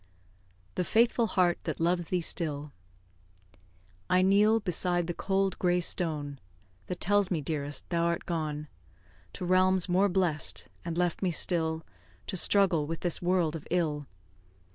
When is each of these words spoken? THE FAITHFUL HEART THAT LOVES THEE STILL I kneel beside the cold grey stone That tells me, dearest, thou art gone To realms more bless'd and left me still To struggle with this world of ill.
THE 0.73 0.83
FAITHFUL 0.83 1.27
HEART 1.37 1.59
THAT 1.65 1.79
LOVES 1.79 2.07
THEE 2.07 2.21
STILL 2.21 2.71
I 4.09 4.23
kneel 4.23 4.59
beside 4.59 5.05
the 5.05 5.13
cold 5.13 5.59
grey 5.59 5.79
stone 5.79 6.39
That 6.87 6.99
tells 6.99 7.29
me, 7.29 7.39
dearest, 7.39 7.87
thou 7.91 8.05
art 8.05 8.25
gone 8.25 8.67
To 9.33 9.45
realms 9.45 9.87
more 9.87 10.09
bless'd 10.09 10.69
and 10.83 10.97
left 10.97 11.21
me 11.21 11.29
still 11.29 11.85
To 12.25 12.35
struggle 12.35 12.87
with 12.87 13.01
this 13.01 13.21
world 13.21 13.55
of 13.55 13.67
ill. 13.69 14.07